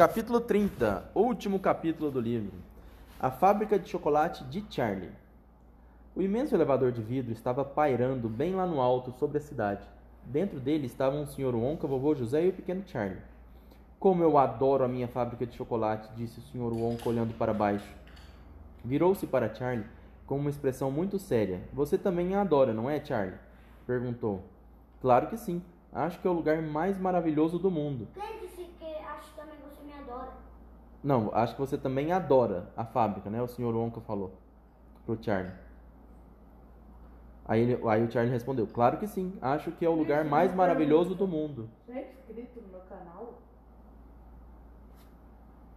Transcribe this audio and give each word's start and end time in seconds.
Capítulo 0.00 0.40
30, 0.40 1.10
último 1.14 1.60
capítulo 1.60 2.10
do 2.10 2.22
livro. 2.22 2.54
A 3.20 3.30
fábrica 3.30 3.78
de 3.78 3.86
chocolate 3.86 4.42
de 4.44 4.64
Charlie. 4.70 5.12
O 6.16 6.22
imenso 6.22 6.54
elevador 6.54 6.90
de 6.90 7.02
vidro 7.02 7.34
estava 7.34 7.66
pairando 7.66 8.26
bem 8.26 8.54
lá 8.54 8.64
no 8.64 8.80
alto 8.80 9.12
sobre 9.12 9.36
a 9.36 9.42
cidade. 9.42 9.86
Dentro 10.24 10.58
dele 10.58 10.86
estavam 10.86 11.24
o 11.24 11.26
Sr. 11.26 11.54
Wonka, 11.54 11.86
vovô 11.86 12.14
José 12.14 12.46
e 12.46 12.48
o 12.48 12.52
pequeno 12.54 12.82
Charlie. 12.86 13.20
Como 13.98 14.22
eu 14.22 14.38
adoro 14.38 14.84
a 14.84 14.88
minha 14.88 15.06
fábrica 15.06 15.44
de 15.44 15.54
chocolate, 15.54 16.08
disse 16.16 16.38
o 16.38 16.42
Sr. 16.44 16.72
Wonka 16.72 17.06
olhando 17.06 17.36
para 17.36 17.52
baixo. 17.52 17.94
Virou-se 18.82 19.26
para 19.26 19.54
Charlie 19.54 19.84
com 20.26 20.38
uma 20.38 20.48
expressão 20.48 20.90
muito 20.90 21.18
séria. 21.18 21.60
Você 21.74 21.98
também 21.98 22.34
a 22.34 22.40
adora, 22.40 22.72
não 22.72 22.88
é, 22.88 23.04
Charlie? 23.04 23.36
perguntou. 23.86 24.44
Claro 25.02 25.26
que 25.26 25.36
sim. 25.36 25.62
Acho 25.92 26.18
que 26.18 26.26
é 26.26 26.30
o 26.30 26.32
lugar 26.32 26.62
mais 26.62 26.98
maravilhoso 26.98 27.58
do 27.58 27.70
mundo 27.70 28.08
disse 28.60 28.70
que 28.78 28.84
acho 28.84 29.32
também 29.34 29.56
que 29.56 29.62
você 29.62 29.82
me 29.82 29.92
adora? 29.92 30.32
Não, 31.02 31.30
acho 31.34 31.54
que 31.54 31.60
você 31.60 31.78
também 31.78 32.12
adora 32.12 32.68
a 32.76 32.84
fábrica, 32.84 33.30
né? 33.30 33.40
O 33.42 33.48
Sr. 33.48 33.74
Wonka 33.74 34.00
falou 34.00 34.32
pro 35.06 35.18
Charlie. 35.22 35.52
Aí, 37.46 37.62
ele- 37.62 37.88
aí 37.88 38.04
o 38.04 38.10
Charlie 38.10 38.32
respondeu: 38.32 38.66
Claro 38.66 38.98
que 38.98 39.06
sim. 39.06 39.32
Acho 39.40 39.72
que 39.72 39.84
é 39.84 39.88
o 39.88 39.94
lugar 39.94 40.24
mais 40.24 40.54
maravilhoso 40.54 41.14
do 41.14 41.26
mundo. 41.26 41.68
Já 41.88 41.94
é 41.94 42.12
inscrito 42.12 42.60
no 42.60 42.68
meu 42.68 42.80
canal? 42.82 43.34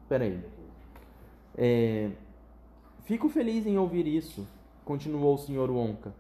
Peraí. 0.10 0.44
É, 1.58 2.12
Fico 3.06 3.28
feliz 3.28 3.66
em 3.66 3.78
ouvir 3.78 4.08
isso, 4.08 4.48
continuou 4.86 5.36
o 5.36 5.38
Sr. 5.38 5.70
Wonka. 5.70 6.14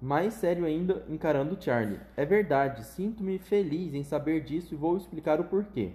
Mais 0.00 0.34
sério 0.34 0.64
ainda, 0.64 1.04
encarando 1.08 1.60
Charlie. 1.60 1.98
É 2.16 2.24
verdade, 2.24 2.84
sinto-me 2.84 3.38
feliz 3.38 3.92
em 3.94 4.02
saber 4.04 4.42
disso 4.44 4.72
e 4.72 4.76
vou 4.76 4.96
explicar 4.96 5.40
o 5.40 5.44
porquê. 5.44 5.92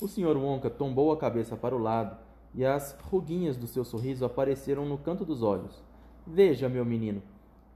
O 0.00 0.06
Sr. 0.06 0.36
Wonka 0.36 0.70
tombou 0.70 1.10
a 1.10 1.16
cabeça 1.16 1.56
para 1.56 1.74
o 1.74 1.78
lado 1.78 2.16
e 2.54 2.64
as 2.64 2.96
ruguinhas 3.02 3.56
do 3.56 3.66
seu 3.66 3.84
sorriso 3.84 4.24
apareceram 4.24 4.86
no 4.86 4.96
canto 4.96 5.24
dos 5.24 5.42
olhos. 5.42 5.82
Veja, 6.24 6.68
meu 6.68 6.84
menino, 6.84 7.20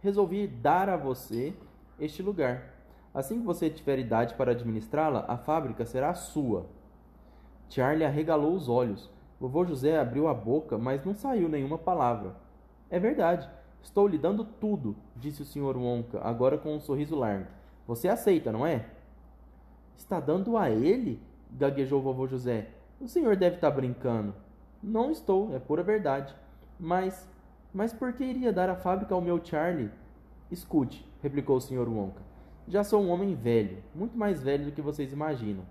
resolvi 0.00 0.46
dar 0.46 0.88
a 0.88 0.96
você 0.96 1.52
este 1.98 2.22
lugar. 2.22 2.74
Assim 3.12 3.40
que 3.40 3.46
você 3.46 3.68
tiver 3.68 3.98
idade 3.98 4.34
para 4.34 4.52
administrá-la, 4.52 5.24
a 5.26 5.36
fábrica 5.36 5.84
será 5.84 6.14
sua. 6.14 6.66
Charlie 7.68 8.04
arregalou 8.04 8.54
os 8.54 8.68
olhos. 8.68 9.10
Vovô 9.40 9.64
José 9.64 9.98
abriu 9.98 10.28
a 10.28 10.34
boca, 10.34 10.78
mas 10.78 11.04
não 11.04 11.14
saiu 11.14 11.48
nenhuma 11.48 11.76
palavra. 11.76 12.36
É 12.88 13.00
verdade. 13.00 13.48
Estou 13.82 14.06
lhe 14.06 14.16
dando 14.16 14.44
tudo, 14.44 14.94
disse 15.16 15.42
o 15.42 15.44
Sr. 15.44 15.76
Wonka, 15.76 16.20
agora 16.22 16.56
com 16.56 16.76
um 16.76 16.80
sorriso 16.80 17.16
largo. 17.16 17.48
Você 17.84 18.08
aceita, 18.08 18.52
não 18.52 18.64
é? 18.64 18.86
Está 19.96 20.20
dando 20.20 20.56
a 20.56 20.70
ele? 20.70 21.20
Gaguejou 21.58 22.00
vovô 22.00 22.26
José. 22.26 22.68
O 23.00 23.08
senhor 23.08 23.36
deve 23.36 23.56
estar 23.56 23.70
brincando. 23.70 24.34
Não 24.82 25.10
estou, 25.10 25.54
é 25.54 25.58
pura 25.58 25.82
verdade. 25.82 26.34
Mas, 26.78 27.28
mas 27.72 27.92
por 27.92 28.12
que 28.12 28.24
iria 28.24 28.52
dar 28.52 28.68
a 28.68 28.76
fábrica 28.76 29.14
ao 29.14 29.20
meu 29.20 29.42
Charlie? 29.44 29.90
Escute, 30.50 31.06
replicou 31.22 31.56
o 31.56 31.60
Sr. 31.60 31.88
Wonka. 31.88 32.22
Já 32.68 32.84
sou 32.84 33.02
um 33.02 33.10
homem 33.10 33.34
velho, 33.34 33.78
muito 33.94 34.16
mais 34.16 34.42
velho 34.42 34.66
do 34.66 34.72
que 34.72 34.82
vocês 34.82 35.12
imaginam. 35.12 35.64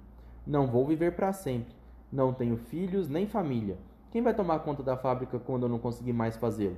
Não 0.46 0.68
vou 0.68 0.86
viver 0.86 1.16
para 1.16 1.32
sempre. 1.32 1.74
Não 2.12 2.34
tenho 2.34 2.58
filhos 2.58 3.08
nem 3.08 3.28
família. 3.28 3.78
Quem 4.12 4.22
vai 4.22 4.34
tomar 4.34 4.60
conta 4.60 4.84
da 4.84 4.98
fábrica 4.98 5.40
quando 5.40 5.64
eu 5.64 5.70
não 5.70 5.80
conseguir 5.80 6.14
mais 6.14 6.36
fazê-lo? 6.36 6.78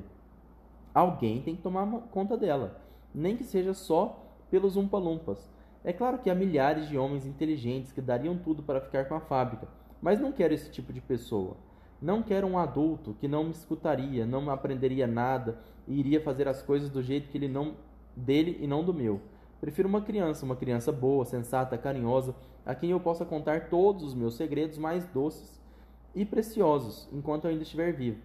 Alguém 0.94 1.42
tem 1.42 1.56
que 1.56 1.62
tomar 1.64 1.88
conta 2.12 2.38
dela, 2.38 2.80
nem 3.14 3.36
que 3.36 3.44
seja 3.44 3.74
só 3.74 4.24
pelos 4.52 4.76
umpa-lumpas. 4.76 5.53
É 5.84 5.92
claro 5.92 6.18
que 6.20 6.30
há 6.30 6.36
milhares 6.36 6.88
de 6.88 6.98
homens 6.98 7.26
inteligentes 7.26 7.92
que 7.92 8.00
dariam 8.00 8.38
tudo 8.38 8.64
para 8.64 8.80
ficar 8.80 9.06
com 9.06 9.16
a 9.16 9.20
fábrica, 9.20 9.68
mas 10.02 10.20
não 10.20 10.32
quero 10.32 10.54
esse 10.54 10.72
tipo 10.72 10.94
de 10.94 11.02
pessoa. 11.02 11.58
Não 12.02 12.24
quero 12.24 12.48
um 12.48 12.58
adulto 12.58 13.16
que 13.20 13.28
não 13.28 13.44
me 13.44 13.52
escutaria, 13.52 14.26
não 14.26 14.42
me 14.42 14.50
aprenderia 14.50 15.08
nada 15.08 15.58
e 15.88 16.00
iria 16.00 16.22
fazer 16.22 16.48
as 16.48 16.62
coisas 16.62 16.90
do 16.90 17.02
jeito 17.02 17.30
que 17.30 17.38
ele 17.38 17.48
não 17.48 17.76
dele 18.16 18.58
e 18.62 18.68
não 18.68 18.84
do 18.84 18.94
meu. 18.94 19.22
Prefiro 19.60 19.88
uma 19.88 20.02
criança, 20.02 20.46
uma 20.46 20.56
criança 20.56 20.92
boa, 20.92 21.26
sensata, 21.26 21.78
carinhosa, 21.78 22.36
a 22.66 22.74
quem 22.76 22.92
eu 22.92 23.00
possa 23.00 23.26
contar 23.26 23.70
todos 23.70 24.04
os 24.04 24.14
meus 24.14 24.36
segredos 24.36 24.78
mais 24.78 25.06
doces 25.08 25.62
e 26.16 26.26
preciosos 26.26 27.08
enquanto 27.12 27.46
eu 27.46 27.52
ainda 27.52 27.64
estiver 27.64 27.94
vivo. 27.94 28.22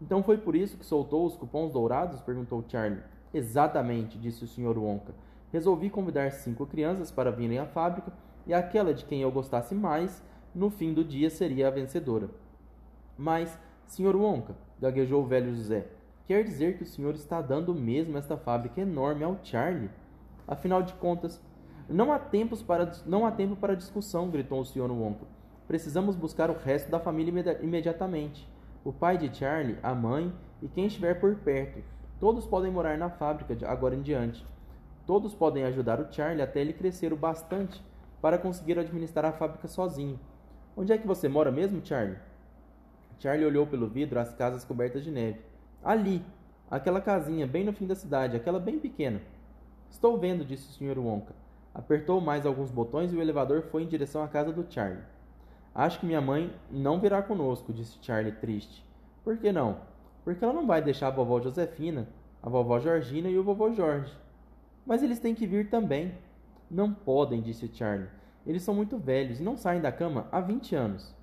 Então 0.00 0.22
foi 0.22 0.38
por 0.38 0.56
isso 0.56 0.76
que 0.76 0.86
soltou 0.86 1.26
os 1.26 1.36
cupons 1.36 1.72
dourados? 1.72 2.20
perguntou 2.20 2.64
Charlie. 2.68 3.02
Exatamente, 3.32 4.18
disse 4.18 4.44
o 4.44 4.48
Sr. 4.48 4.78
Wonka. 4.78 5.12
Resolvi 5.52 5.90
convidar 5.90 6.30
cinco 6.32 6.66
crianças 6.66 7.10
para 7.10 7.32
virem 7.32 7.58
à 7.58 7.66
fábrica 7.66 8.12
e 8.46 8.54
aquela 8.54 8.94
de 8.94 9.04
quem 9.04 9.22
eu 9.22 9.30
gostasse 9.30 9.74
mais, 9.74 10.22
no 10.54 10.70
fim 10.70 10.92
do 10.92 11.04
dia, 11.04 11.30
seria 11.30 11.68
a 11.68 11.70
vencedora. 11.70 12.28
Mas, 13.16 13.58
Sr. 13.86 14.16
Wonka, 14.16 14.54
gaguejou 14.80 15.22
o 15.22 15.26
velho 15.26 15.54
José, 15.54 15.86
quer 16.26 16.44
dizer 16.44 16.76
que 16.76 16.84
o 16.84 16.86
senhor 16.86 17.14
está 17.14 17.42
dando 17.42 17.74
mesmo 17.74 18.16
esta 18.16 18.36
fábrica 18.36 18.80
enorme 18.80 19.24
ao 19.24 19.38
Charlie? 19.42 19.90
Afinal 20.46 20.82
de 20.82 20.92
contas, 20.94 21.40
não 21.88 22.12
há, 22.12 22.18
tempos 22.18 22.62
para, 22.62 22.92
não 23.04 23.26
há 23.26 23.32
tempo 23.32 23.56
para 23.56 23.76
discussão, 23.76 24.30
gritou 24.30 24.60
o 24.60 24.64
Sr. 24.64 24.90
Wonka. 24.90 25.26
Precisamos 25.66 26.16
buscar 26.16 26.50
o 26.50 26.56
resto 26.56 26.90
da 26.90 26.98
família 26.98 27.30
imedi- 27.30 27.58
imediatamente. 27.62 28.48
O 28.84 28.92
pai 28.92 29.18
de 29.18 29.36
Charlie, 29.36 29.78
a 29.82 29.94
mãe 29.94 30.32
e 30.62 30.68
quem 30.68 30.86
estiver 30.86 31.20
por 31.20 31.34
perto. 31.36 31.82
Todos 32.18 32.46
podem 32.46 32.70
morar 32.70 32.96
na 32.96 33.10
fábrica 33.10 33.54
de 33.54 33.64
agora 33.64 33.94
em 33.94 34.02
diante. 34.02 34.44
Todos 35.10 35.34
podem 35.34 35.64
ajudar 35.64 35.98
o 35.98 36.06
Charlie 36.12 36.40
até 36.40 36.60
ele 36.60 36.72
crescer 36.72 37.12
o 37.12 37.16
bastante 37.16 37.82
para 38.22 38.38
conseguir 38.38 38.78
administrar 38.78 39.24
a 39.24 39.32
fábrica 39.32 39.66
sozinho. 39.66 40.20
Onde 40.76 40.92
é 40.92 40.98
que 40.98 41.04
você 41.04 41.28
mora 41.28 41.50
mesmo, 41.50 41.84
Charlie? 41.84 42.16
Charlie 43.18 43.44
olhou 43.44 43.66
pelo 43.66 43.88
vidro 43.88 44.20
as 44.20 44.32
casas 44.32 44.64
cobertas 44.64 45.02
de 45.02 45.10
neve. 45.10 45.40
Ali, 45.82 46.24
aquela 46.70 47.00
casinha 47.00 47.44
bem 47.44 47.64
no 47.64 47.72
fim 47.72 47.88
da 47.88 47.96
cidade, 47.96 48.36
aquela 48.36 48.60
bem 48.60 48.78
pequena. 48.78 49.20
Estou 49.90 50.16
vendo, 50.16 50.44
disse 50.44 50.68
o 50.68 50.72
Sr. 50.74 51.00
Wonka. 51.00 51.34
Apertou 51.74 52.20
mais 52.20 52.46
alguns 52.46 52.70
botões 52.70 53.12
e 53.12 53.16
o 53.16 53.20
elevador 53.20 53.62
foi 53.62 53.82
em 53.82 53.88
direção 53.88 54.22
à 54.22 54.28
casa 54.28 54.52
do 54.52 54.64
Charlie. 54.72 55.02
Acho 55.74 55.98
que 55.98 56.06
minha 56.06 56.20
mãe 56.20 56.54
não 56.70 57.00
virá 57.00 57.20
conosco, 57.20 57.72
disse 57.72 57.98
Charlie 58.00 58.30
triste. 58.30 58.86
Por 59.24 59.36
que 59.38 59.50
não? 59.50 59.78
Porque 60.22 60.44
ela 60.44 60.54
não 60.54 60.68
vai 60.68 60.80
deixar 60.80 61.08
a 61.08 61.10
vovó 61.10 61.40
Josefina, 61.40 62.06
a 62.40 62.48
vovó 62.48 62.78
Georgina 62.78 63.28
e 63.28 63.36
o 63.36 63.42
vovô 63.42 63.72
Jorge. 63.72 64.16
Mas 64.86 65.02
eles 65.02 65.18
têm 65.18 65.34
que 65.34 65.46
vir 65.46 65.70
também. 65.70 66.14
Não 66.70 66.92
podem, 66.92 67.40
disse 67.40 67.70
Charlie. 67.72 68.08
Eles 68.46 68.62
são 68.62 68.74
muito 68.74 68.98
velhos 68.98 69.40
e 69.40 69.42
não 69.42 69.56
saem 69.56 69.80
da 69.80 69.92
cama 69.92 70.28
há 70.32 70.40
20 70.40 70.74
anos. 70.74 71.14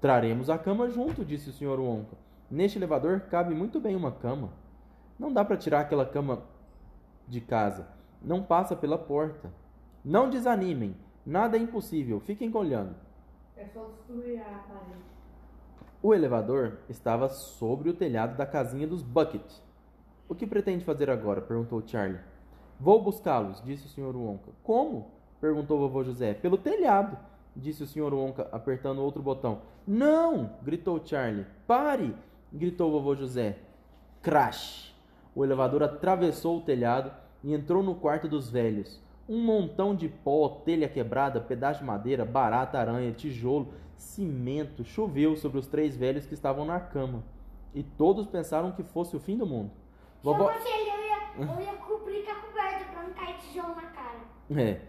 Traremos 0.00 0.50
a 0.50 0.58
cama 0.58 0.88
junto, 0.88 1.24
disse 1.24 1.50
o 1.50 1.52
Sr. 1.52 1.80
Wonka. 1.80 2.16
Neste 2.50 2.78
elevador 2.78 3.20
cabe 3.22 3.54
muito 3.54 3.80
bem 3.80 3.96
uma 3.96 4.12
cama. 4.12 4.50
Não 5.18 5.32
dá 5.32 5.44
para 5.44 5.56
tirar 5.56 5.80
aquela 5.80 6.04
cama 6.04 6.42
de 7.26 7.40
casa. 7.40 7.86
Não 8.20 8.42
passa 8.42 8.76
pela 8.76 8.98
porta. 8.98 9.52
Não 10.04 10.28
desanimem. 10.28 10.96
Nada 11.24 11.56
é 11.56 11.60
impossível. 11.60 12.20
Fiquem 12.20 12.54
olhando. 12.54 12.94
É 13.56 13.64
só 13.66 13.84
destruir 13.84 14.40
a 14.40 14.58
parede. 14.68 15.02
O 16.02 16.12
elevador 16.12 16.78
estava 16.88 17.28
sobre 17.28 17.88
o 17.88 17.94
telhado 17.94 18.36
da 18.36 18.44
casinha 18.44 18.86
dos 18.86 19.02
Bucket. 19.02 19.60
O 20.28 20.34
que 20.34 20.46
pretende 20.46 20.84
fazer 20.84 21.08
agora? 21.08 21.40
perguntou 21.40 21.82
Charlie. 21.86 22.20
Vou 22.82 23.00
buscá-los, 23.00 23.62
disse 23.62 23.86
o 23.86 23.88
Sr. 23.88 24.16
Wonka. 24.16 24.50
Como? 24.64 25.12
perguntou 25.40 25.76
o 25.76 25.82
vovô 25.82 26.02
José. 26.02 26.34
Pelo 26.34 26.58
telhado, 26.58 27.16
disse 27.54 27.84
o 27.84 27.86
Sr. 27.86 28.12
Wonka, 28.12 28.48
apertando 28.50 29.00
outro 29.00 29.22
botão. 29.22 29.62
Não! 29.86 30.50
gritou 30.64 31.00
Charlie. 31.04 31.46
Pare! 31.64 32.12
gritou 32.52 32.88
o 32.88 32.90
vovô 32.90 33.14
José. 33.14 33.56
Crash! 34.20 34.92
O 35.32 35.44
elevador 35.44 35.84
atravessou 35.84 36.58
o 36.58 36.60
telhado 36.60 37.12
e 37.44 37.54
entrou 37.54 37.84
no 37.84 37.94
quarto 37.94 38.26
dos 38.26 38.50
velhos. 38.50 39.00
Um 39.28 39.40
montão 39.40 39.94
de 39.94 40.08
pó, 40.08 40.48
telha 40.48 40.88
quebrada, 40.88 41.40
pedaço 41.40 41.78
de 41.78 41.86
madeira, 41.86 42.24
barata, 42.24 42.80
aranha, 42.80 43.12
tijolo, 43.12 43.72
cimento 43.96 44.82
choveu 44.82 45.36
sobre 45.36 45.60
os 45.60 45.68
três 45.68 45.96
velhos 45.96 46.26
que 46.26 46.34
estavam 46.34 46.64
na 46.64 46.80
cama. 46.80 47.22
E 47.72 47.84
todos 47.84 48.26
pensaram 48.26 48.72
que 48.72 48.82
fosse 48.82 49.14
o 49.14 49.20
fim 49.20 49.36
do 49.38 49.46
mundo. 49.46 49.70
Eu 50.24 50.32
Vovó. 50.32 50.50
ele, 50.50 50.66
eu 50.66 51.46
ia, 51.46 51.52
eu 51.54 51.60
ia 51.60 51.74
cobrir 51.74 52.24
com 52.24 52.32
a 52.32 52.34
não 53.02 53.12
cair 53.12 53.36
tijolo 53.38 53.74
na 53.74 53.82
cara. 53.82 54.20
É. 54.56 54.80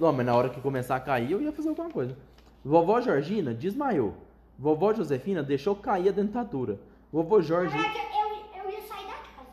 Não 0.00 0.12
mas 0.12 0.26
na 0.26 0.34
hora 0.34 0.48
que 0.50 0.60
começar 0.60 0.96
a 0.96 1.00
cair, 1.00 1.30
eu 1.32 1.40
ia 1.40 1.52
fazer 1.52 1.68
alguma 1.68 1.90
coisa. 1.90 2.16
Vovó 2.64 3.00
Georgina 3.00 3.54
desmaiou. 3.54 4.14
Vovó 4.58 4.92
Josefina 4.92 5.42
deixou 5.42 5.76
cair 5.76 6.08
a 6.08 6.12
dentadura. 6.12 6.80
Vovô 7.12 7.36
Na 7.36 7.42
Jorge. 7.42 7.76
verdade, 7.76 7.98
eu, 8.12 8.62
eu 8.64 8.70
ia 8.70 8.80
sair 8.82 9.06
da 9.06 9.12
casa. 9.12 9.48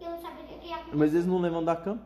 Eu 0.00 0.10
não 0.10 0.18
sabia 0.20 0.44
o 0.44 0.46
que 0.46 0.66
ia 0.66 0.74
acontecer. 0.74 0.96
Mas 0.96 1.14
eles 1.14 1.26
não 1.26 1.38
levam 1.38 1.64
da 1.64 1.76
cama. 1.76 2.02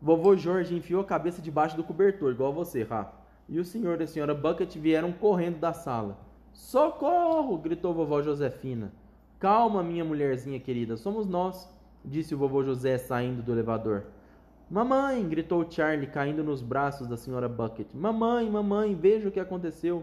Vovô 0.00 0.36
Jorge 0.36 0.74
enfiou 0.74 1.00
a 1.00 1.04
cabeça 1.04 1.40
debaixo 1.40 1.76
do 1.76 1.84
cobertor, 1.84 2.32
igual 2.32 2.52
você, 2.52 2.82
Rafa. 2.82 3.14
E 3.48 3.58
o 3.58 3.64
senhor 3.64 4.00
e 4.00 4.04
a 4.04 4.06
senhora 4.06 4.34
Bucket 4.34 4.76
vieram 4.76 5.12
correndo 5.12 5.58
da 5.58 5.72
sala. 5.72 6.18
Socorro! 6.52 7.56
gritou 7.58 7.94
vovó 7.94 8.22
Josefina. 8.22 8.92
Calma, 9.38 9.82
minha 9.82 10.04
mulherzinha 10.04 10.60
querida, 10.60 10.96
somos 10.96 11.26
nós, 11.26 11.68
disse 12.04 12.34
o 12.34 12.38
vovô 12.38 12.62
José 12.62 12.98
saindo 12.98 13.42
do 13.42 13.52
elevador. 13.52 14.04
Mamãe! 14.70 15.26
gritou 15.28 15.70
Charlie, 15.70 16.06
caindo 16.06 16.42
nos 16.42 16.62
braços 16.62 17.06
da 17.06 17.16
senhora 17.16 17.48
Bucket. 17.48 17.92
Mamãe, 17.92 18.48
mamãe, 18.50 18.94
veja 18.94 19.28
o 19.28 19.32
que 19.32 19.40
aconteceu. 19.40 20.02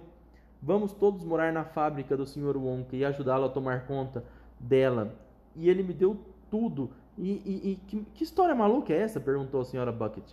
Vamos 0.62 0.94
todos 0.94 1.24
morar 1.24 1.54
na 1.54 1.64
fábrica 1.64 2.16
do 2.16 2.28
Sr. 2.28 2.58
Wonka 2.58 2.96
e 2.96 3.06
ajudá-lo 3.06 3.46
a 3.46 3.50
tomar 3.50 3.88
conta 3.88 4.24
dela. 4.60 5.16
E 5.56 5.70
ele 5.70 5.82
me 5.82 5.94
deu 5.94 6.20
tudo. 6.52 6.92
E, 7.18 7.32
e, 7.32 7.72
e 7.72 7.76
que, 7.88 8.06
que 8.14 8.24
história 8.24 8.54
maluca 8.54 8.94
é 8.94 9.02
essa? 9.02 9.20
perguntou 9.20 9.62
a 9.62 9.66
senhora 9.66 9.92
Bucket. 9.92 10.26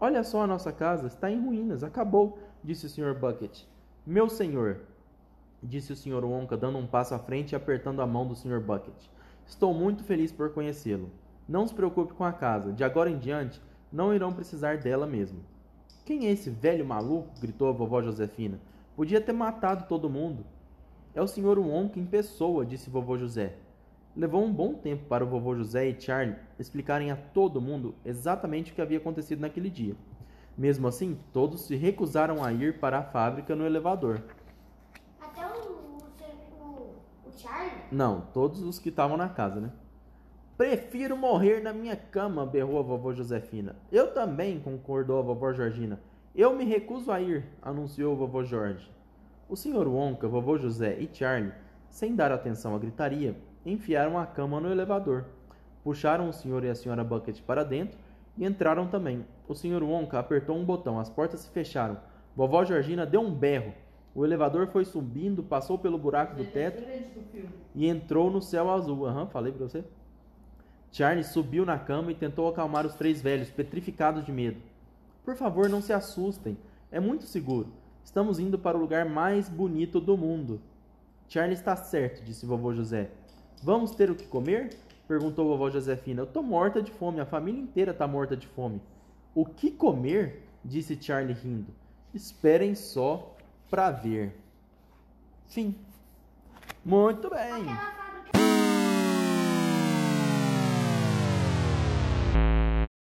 Olha 0.00 0.24
só 0.24 0.42
a 0.42 0.46
nossa 0.46 0.72
casa, 0.72 1.06
está 1.06 1.30
em 1.30 1.40
ruínas, 1.40 1.84
acabou, 1.84 2.38
disse 2.62 2.86
o 2.86 2.88
Sr. 2.88 3.14
Bucket. 3.14 3.64
Meu 4.04 4.28
senhor, 4.28 4.80
disse 5.62 5.92
o 5.92 5.96
Sr. 5.96 6.24
Wonka, 6.24 6.56
dando 6.56 6.78
um 6.78 6.86
passo 6.86 7.14
à 7.14 7.18
frente 7.18 7.52
e 7.52 7.56
apertando 7.56 8.00
a 8.02 8.06
mão 8.06 8.26
do 8.26 8.34
Sr. 8.34 8.60
Bucket. 8.60 8.94
Estou 9.52 9.74
muito 9.74 10.02
feliz 10.02 10.32
por 10.32 10.50
conhecê-lo. 10.50 11.10
Não 11.46 11.66
se 11.66 11.74
preocupe 11.74 12.14
com 12.14 12.24
a 12.24 12.32
casa. 12.32 12.72
De 12.72 12.82
agora 12.82 13.10
em 13.10 13.18
diante, 13.18 13.60
não 13.92 14.14
irão 14.14 14.32
precisar 14.32 14.78
dela 14.78 15.06
mesmo. 15.06 15.40
Quem 16.06 16.26
é 16.26 16.30
esse 16.30 16.48
velho 16.48 16.86
maluco? 16.86 17.28
gritou 17.38 17.68
a 17.68 17.72
vovó 17.72 18.00
Josefina. 18.00 18.58
Podia 18.96 19.20
ter 19.20 19.34
matado 19.34 19.86
todo 19.86 20.08
mundo. 20.08 20.46
É 21.14 21.20
o 21.20 21.28
Sr. 21.28 21.58
Wonka 21.58 22.00
em 22.00 22.06
pessoa, 22.06 22.64
disse 22.64 22.88
vovô 22.88 23.18
José. 23.18 23.56
Levou 24.16 24.42
um 24.42 24.50
bom 24.50 24.72
tempo 24.72 25.04
para 25.04 25.22
o 25.22 25.28
vovô 25.28 25.54
José 25.54 25.86
e 25.86 26.00
Charlie 26.00 26.36
explicarem 26.58 27.10
a 27.10 27.16
todo 27.16 27.60
mundo 27.60 27.94
exatamente 28.06 28.72
o 28.72 28.74
que 28.74 28.80
havia 28.80 28.96
acontecido 28.96 29.40
naquele 29.40 29.68
dia. 29.68 29.94
Mesmo 30.56 30.88
assim, 30.88 31.18
todos 31.30 31.66
se 31.66 31.76
recusaram 31.76 32.42
a 32.42 32.50
ir 32.54 32.80
para 32.80 33.00
a 33.00 33.04
fábrica 33.04 33.54
no 33.54 33.66
elevador. 33.66 34.22
Charlie. 37.36 37.72
Não, 37.90 38.22
todos 38.32 38.62
os 38.62 38.78
que 38.78 38.88
estavam 38.88 39.16
na 39.16 39.28
casa, 39.28 39.60
né? 39.60 39.70
Prefiro 40.56 41.16
morrer 41.16 41.60
na 41.60 41.72
minha 41.72 41.96
cama, 41.96 42.46
berrou 42.46 42.78
a 42.78 42.82
vovó 42.82 43.12
Josefina. 43.12 43.74
Eu 43.90 44.12
também, 44.12 44.60
concordou 44.60 45.18
a 45.18 45.22
vovó 45.22 45.52
Georgina. 45.52 46.00
Eu 46.34 46.54
me 46.54 46.64
recuso 46.64 47.10
a 47.10 47.20
ir, 47.20 47.44
anunciou 47.60 48.14
o 48.14 48.16
vovô 48.16 48.42
Jorge. 48.44 48.90
O 49.48 49.56
senhor 49.56 49.86
Wonka, 49.86 50.26
vovô 50.26 50.56
José 50.56 50.96
e 50.98 51.10
Charlie, 51.12 51.52
sem 51.90 52.14
dar 52.14 52.32
atenção 52.32 52.74
à 52.74 52.78
gritaria, 52.78 53.36
enfiaram 53.66 54.18
a 54.18 54.24
cama 54.24 54.60
no 54.60 54.70
elevador. 54.70 55.26
Puxaram 55.84 56.28
o 56.28 56.32
senhor 56.32 56.64
e 56.64 56.70
a 56.70 56.74
senhora 56.74 57.04
Bucket 57.04 57.42
para 57.42 57.64
dentro 57.64 57.98
e 58.38 58.46
entraram 58.46 58.86
também. 58.86 59.26
O 59.46 59.54
senhor 59.54 59.82
Wonka 59.82 60.18
apertou 60.18 60.56
um 60.56 60.64
botão, 60.64 60.98
as 60.98 61.10
portas 61.10 61.40
se 61.40 61.50
fecharam. 61.50 61.98
Vovó 62.34 62.64
Georgina 62.64 63.04
deu 63.04 63.20
um 63.20 63.34
berro. 63.34 63.74
O 64.14 64.24
elevador 64.24 64.66
foi 64.68 64.84
subindo, 64.84 65.42
passou 65.42 65.78
pelo 65.78 65.96
buraco 65.98 66.36
do 66.36 66.44
teto 66.44 66.80
do 66.80 67.22
filme. 67.30 67.48
e 67.74 67.86
entrou 67.88 68.30
no 68.30 68.42
céu 68.42 68.70
azul. 68.70 69.06
Aham, 69.06 69.26
falei 69.26 69.52
pra 69.52 69.66
você. 69.66 69.84
Charlie 70.90 71.24
subiu 71.24 71.64
na 71.64 71.78
cama 71.78 72.12
e 72.12 72.14
tentou 72.14 72.46
acalmar 72.48 72.84
os 72.84 72.94
três 72.94 73.22
velhos, 73.22 73.50
petrificados 73.50 74.26
de 74.26 74.30
medo. 74.30 74.60
Por 75.24 75.34
favor, 75.34 75.68
não 75.68 75.80
se 75.80 75.92
assustem. 75.92 76.58
É 76.90 77.00
muito 77.00 77.24
seguro. 77.24 77.68
Estamos 78.04 78.38
indo 78.38 78.58
para 78.58 78.76
o 78.76 78.80
lugar 78.80 79.06
mais 79.06 79.48
bonito 79.48 79.98
do 79.98 80.16
mundo. 80.18 80.60
Charlie 81.28 81.54
está 81.54 81.74
certo, 81.74 82.22
disse 82.22 82.44
vovô 82.44 82.74
José. 82.74 83.10
Vamos 83.62 83.92
ter 83.92 84.10
o 84.10 84.14
que 84.14 84.26
comer? 84.26 84.76
perguntou 85.08 85.48
vovó 85.48 85.70
Josefina. 85.70 86.22
Eu 86.22 86.26
tô 86.26 86.42
morta 86.42 86.82
de 86.82 86.90
fome, 86.90 87.20
a 87.20 87.26
família 87.26 87.60
inteira 87.60 87.94
tá 87.94 88.06
morta 88.06 88.36
de 88.36 88.46
fome. 88.46 88.82
O 89.34 89.46
que 89.46 89.70
comer? 89.70 90.42
disse 90.62 90.98
Charlie 91.00 91.32
rindo. 91.32 91.72
Esperem 92.12 92.74
só 92.74 93.34
pra 93.72 93.90
ver. 93.90 94.38
Fim. 95.48 95.74
Muito 96.84 97.30
bem. 97.30 97.64